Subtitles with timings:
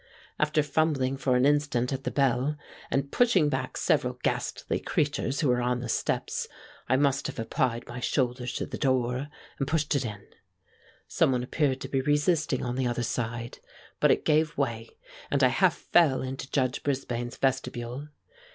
[0.39, 2.57] After fumbling for an instant at the bell
[2.89, 6.47] and pushing back several ghastly creatures who were on the steps,
[6.89, 9.27] I must have applied my shoulder to the door
[9.59, 10.25] and pushed it in.
[11.07, 13.59] Some one appeared to be resisting on the other side,
[13.99, 14.89] but it gave way
[15.29, 18.07] and I half fell into Judge Brisbane's vestibule.